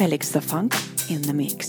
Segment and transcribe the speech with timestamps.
[0.00, 0.74] Felix Da Funk
[1.10, 1.68] in the mix.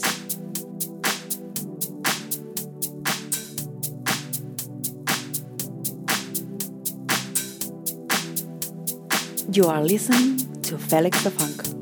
[9.51, 11.80] You are listening to Felix Da Funk.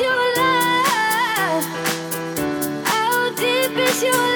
[0.00, 1.64] your love?
[2.84, 4.33] How deep is your love?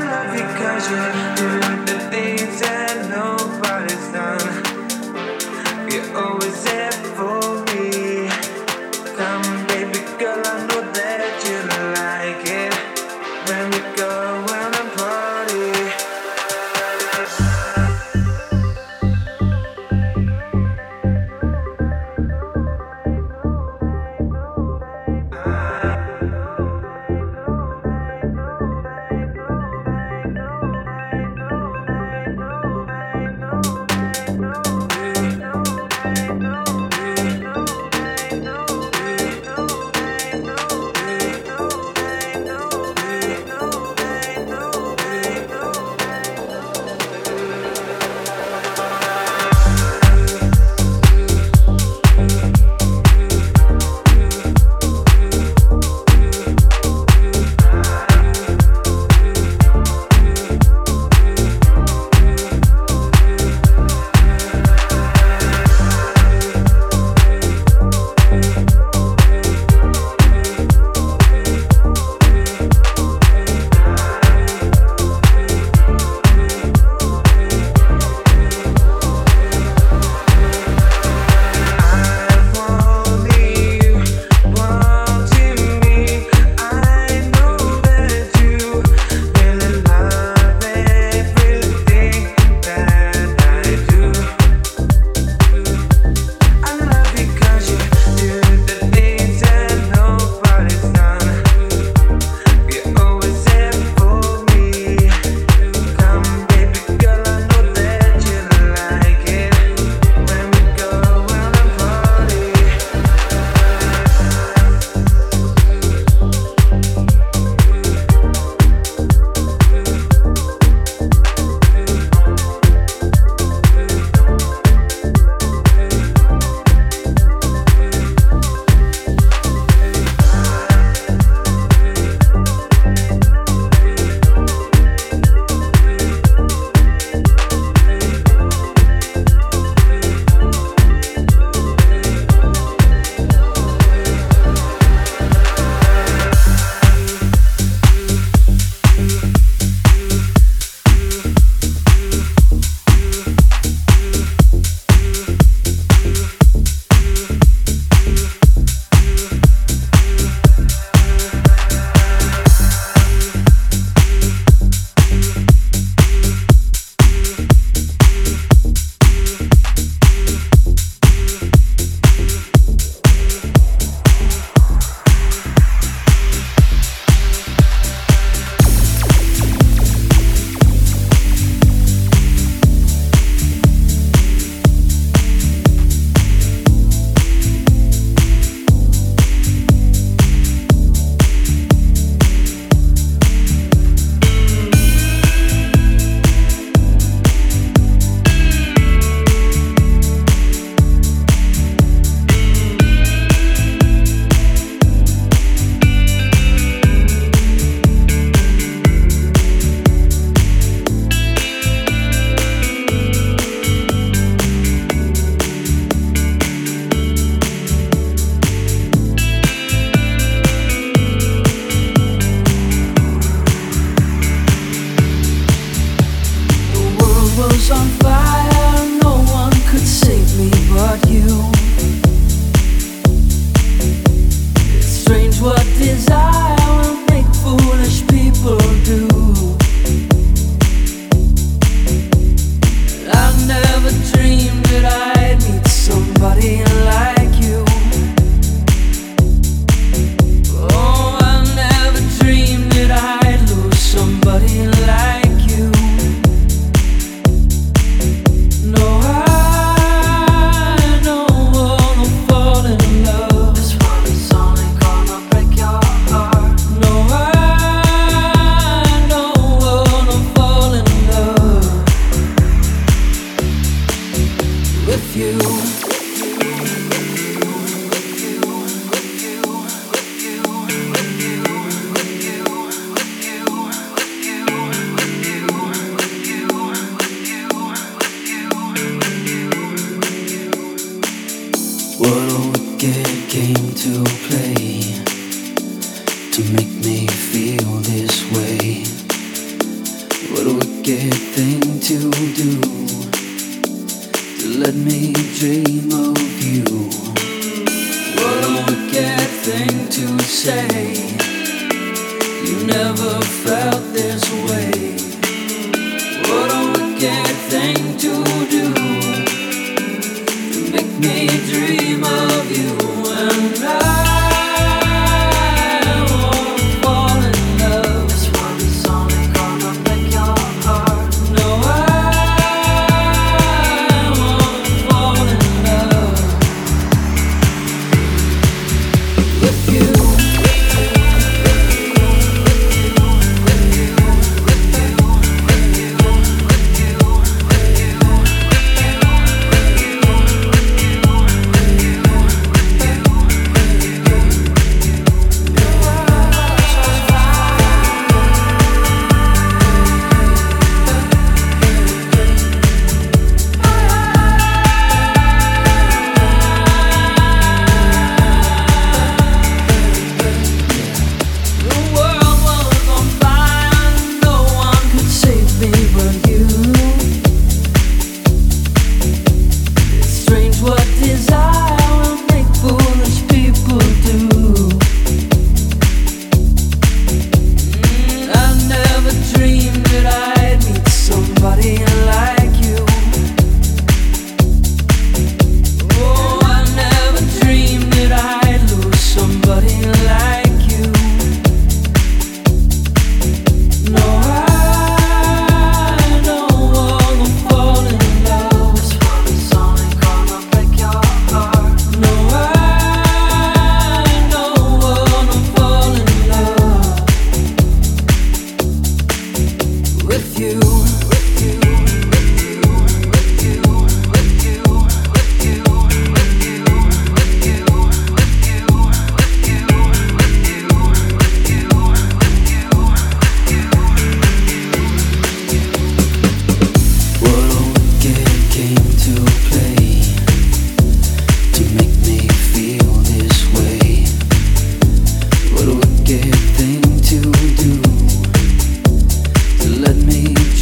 [0.00, 1.63] Love because you cause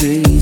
[0.03, 0.42] dreams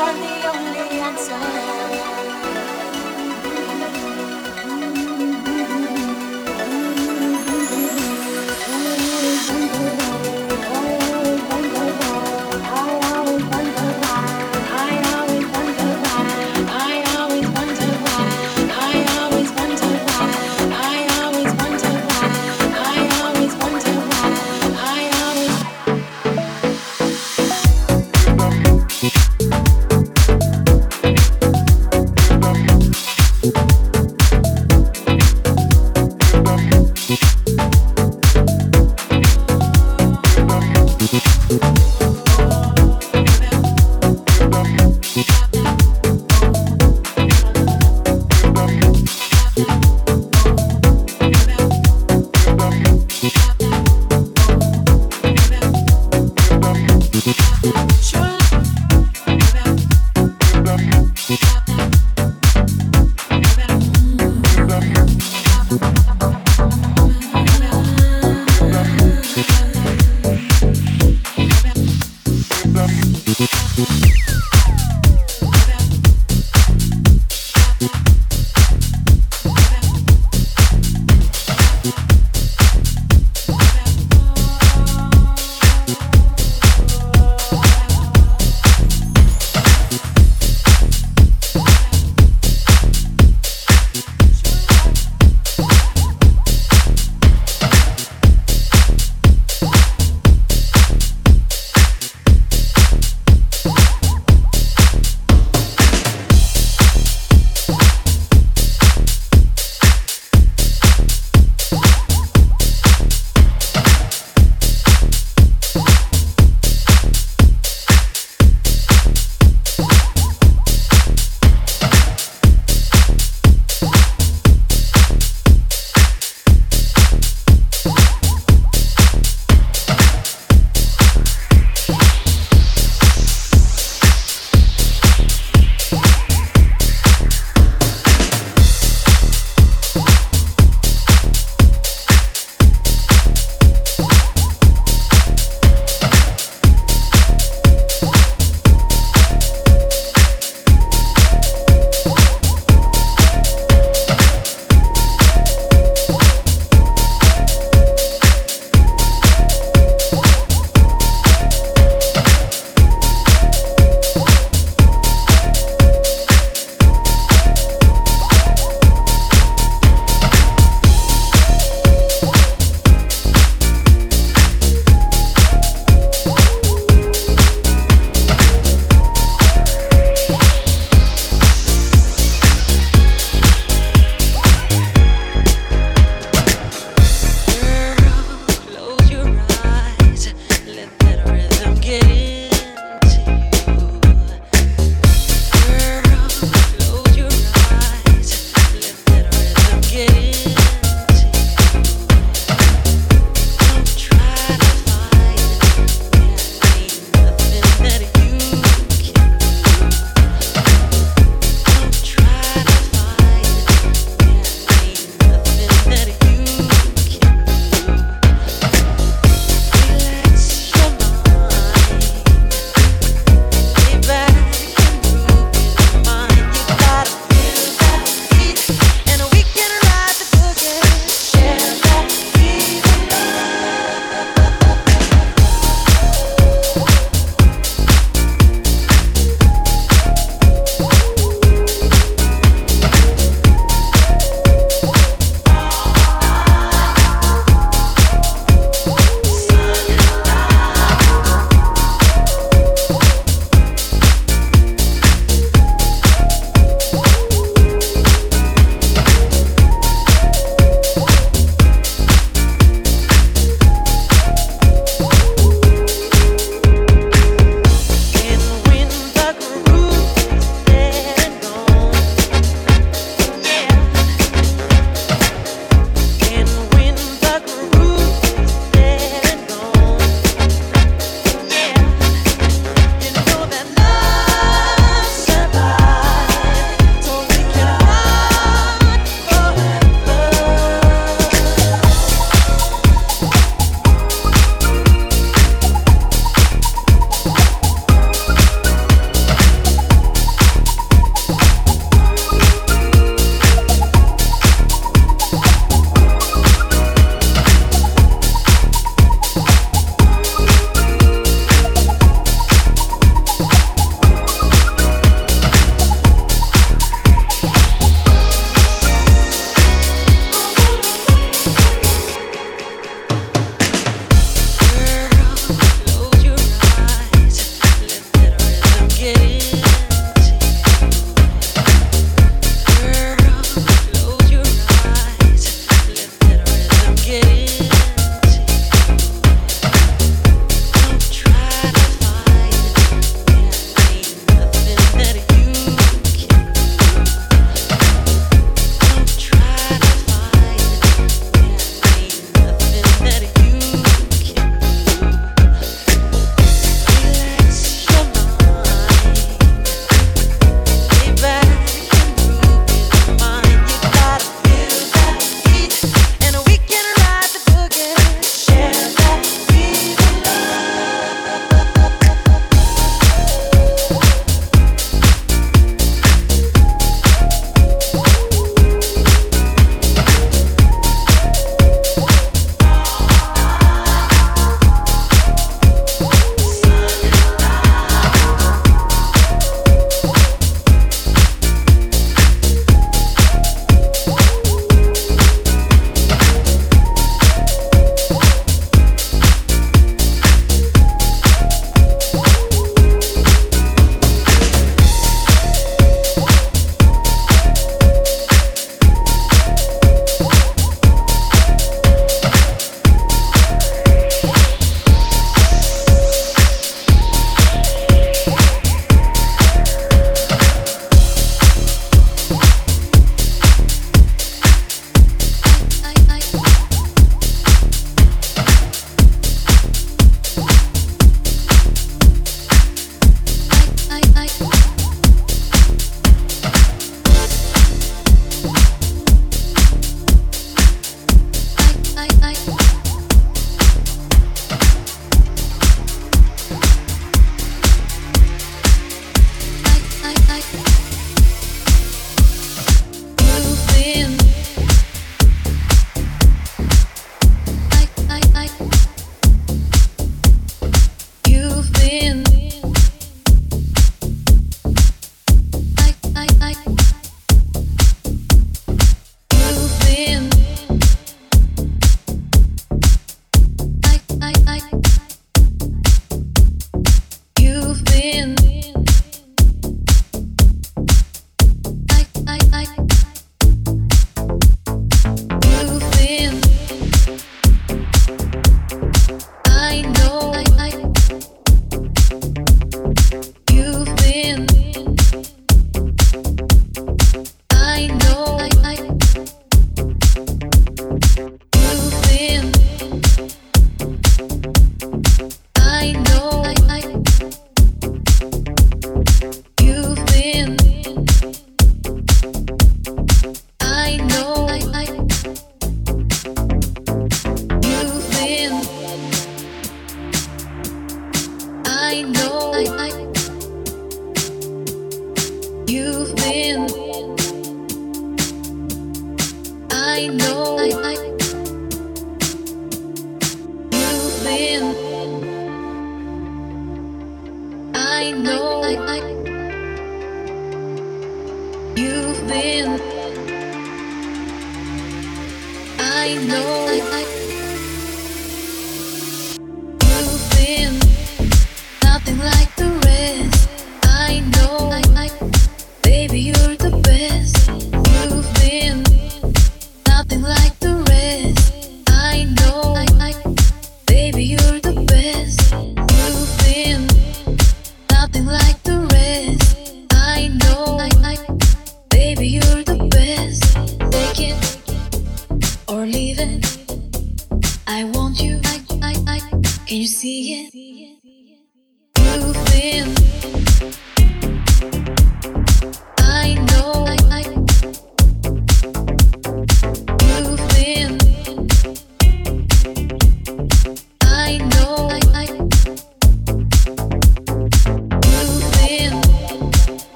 [0.00, 1.79] are the only answer.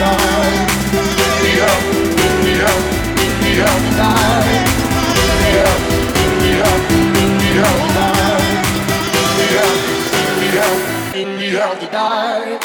[0.00, 0.68] night.
[1.16, 1.80] Pick me up,
[2.16, 2.80] pick me up,
[3.20, 4.64] pick me up tonight.
[5.14, 5.78] Pick me up,
[6.16, 6.80] pick me up,
[12.48, 12.59] pick